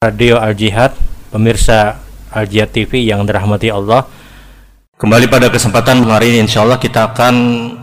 [0.00, 0.96] Radio Al Jihad,
[1.28, 2.00] pemirsa
[2.32, 4.08] Al Jihad TV yang dirahmati Allah.
[4.96, 7.34] Kembali pada kesempatan hari ini insya Allah kita akan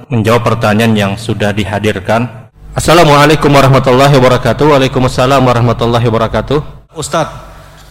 [0.10, 2.50] menjawab pertanyaan yang sudah dihadirkan.
[2.74, 4.74] Assalamualaikum warahmatullahi wabarakatuh.
[4.74, 6.90] Waalaikumsalam warahmatullahi wabarakatuh.
[6.98, 7.38] Ustadz,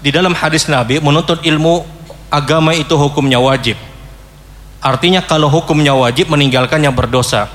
[0.03, 1.87] di dalam hadis Nabi menuntut ilmu
[2.27, 3.79] agama itu hukumnya wajib.
[4.83, 7.47] Artinya kalau hukumnya wajib meninggalkannya berdosa.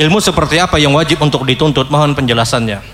[0.00, 1.92] Ilmu seperti apa yang wajib untuk dituntut?
[1.92, 2.89] Mohon penjelasannya.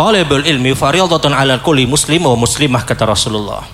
[0.00, 3.68] Talibul ilmi fariyadatun ala kulli muslim wa muslimah kata Rasulullah.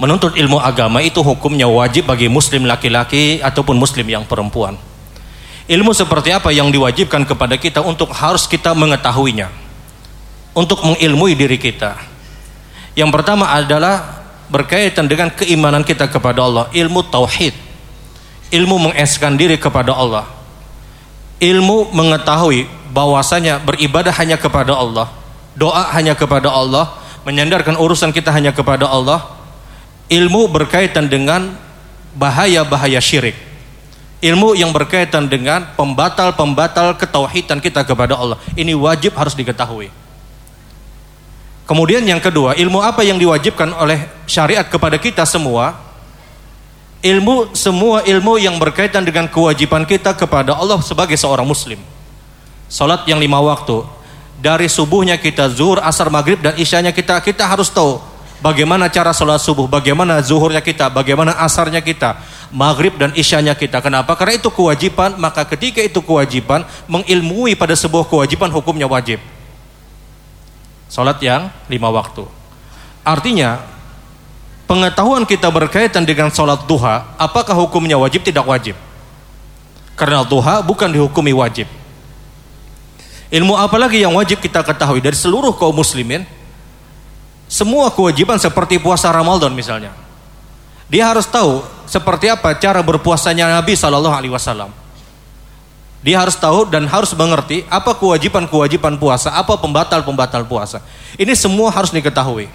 [0.00, 4.80] Menuntut ilmu agama itu hukumnya wajib bagi muslim laki-laki ataupun muslim yang perempuan.
[5.68, 9.52] Ilmu seperti apa yang diwajibkan kepada kita untuk harus kita mengetahuinya.
[10.56, 11.92] Untuk mengilmui diri kita.
[12.96, 17.52] Yang pertama adalah berkaitan dengan keimanan kita kepada Allah, ilmu tauhid.
[18.48, 20.24] Ilmu mengeskan diri kepada Allah.
[21.36, 22.64] Ilmu mengetahui
[22.96, 25.19] bahwasanya beribadah hanya kepada Allah
[25.54, 26.94] doa hanya kepada Allah,
[27.26, 29.38] menyandarkan urusan kita hanya kepada Allah.
[30.10, 31.54] Ilmu berkaitan dengan
[32.18, 33.38] bahaya-bahaya syirik.
[34.20, 38.36] Ilmu yang berkaitan dengan pembatal-pembatal ketauhidan kita kepada Allah.
[38.52, 39.88] Ini wajib harus diketahui.
[41.64, 45.78] Kemudian yang kedua, ilmu apa yang diwajibkan oleh syariat kepada kita semua?
[47.00, 51.78] Ilmu semua ilmu yang berkaitan dengan kewajiban kita kepada Allah sebagai seorang muslim.
[52.66, 53.86] Salat yang lima waktu,
[54.40, 58.00] dari subuhnya kita zuhur, asar, maghrib dan isyanya kita kita harus tahu
[58.40, 62.18] bagaimana cara sholat subuh, bagaimana zuhurnya kita, bagaimana asarnya kita,
[62.50, 63.78] maghrib dan isyanya kita.
[63.84, 64.16] Kenapa?
[64.16, 69.20] Karena itu kewajiban, maka ketika itu kewajiban, mengilmui pada sebuah kewajiban hukumnya wajib.
[70.90, 72.26] Sholat yang lima waktu.
[73.06, 73.62] Artinya,
[74.66, 78.74] pengetahuan kita berkaitan dengan sholat duha, apakah hukumnya wajib, tidak wajib?
[79.94, 81.68] Karena duha bukan dihukumi wajib.
[83.30, 86.26] Ilmu apa lagi yang wajib kita ketahui dari seluruh kaum muslimin?
[87.46, 89.94] Semua kewajiban seperti puasa Ramadan misalnya.
[90.90, 94.74] Dia harus tahu seperti apa cara berpuasanya Nabi Shallallahu Alaihi Wasallam.
[96.02, 100.82] Dia harus tahu dan harus mengerti apa kewajiban-kewajiban puasa, apa pembatal-pembatal puasa.
[101.14, 102.50] Ini semua harus diketahui.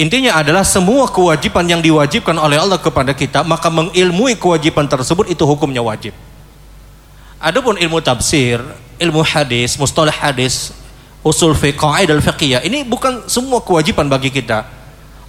[0.00, 5.44] Intinya adalah semua kewajiban yang diwajibkan oleh Allah kepada kita, maka mengilmui kewajiban tersebut itu
[5.44, 6.16] hukumnya wajib.
[7.40, 8.60] Adapun ilmu tafsir,
[9.00, 10.76] ilmu hadis, mustalah hadis,
[11.24, 14.68] usul fiqh, al fiqhiyah, ini bukan semua kewajiban bagi kita.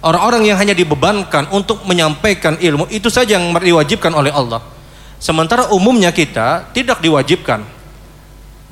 [0.02, 4.60] Orang-orang yang hanya dibebankan untuk menyampaikan ilmu itu saja yang diwajibkan oleh Allah.
[5.22, 7.62] Sementara umumnya kita tidak diwajibkan.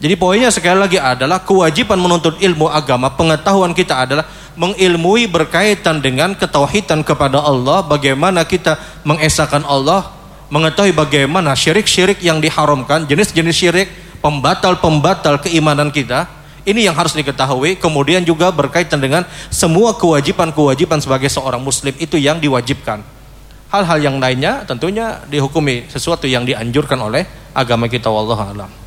[0.00, 4.26] Jadi poinnya sekali lagi adalah kewajiban menuntut ilmu agama, pengetahuan kita adalah
[4.58, 10.10] mengilmui berkaitan dengan ketauhidan kepada Allah, bagaimana kita mengesahkan Allah,
[10.50, 13.88] mengetahui bagaimana syirik-syirik yang diharamkan, jenis-jenis syirik,
[14.20, 16.28] pembatal-pembatal keimanan kita,
[16.64, 17.76] ini yang harus diketahui.
[17.76, 23.04] Kemudian juga berkaitan dengan semua kewajiban-kewajiban sebagai seorang muslim itu yang diwajibkan.
[23.70, 27.22] Hal-hal yang lainnya tentunya dihukumi sesuatu yang dianjurkan oleh
[27.54, 28.79] agama kita wallahu alam.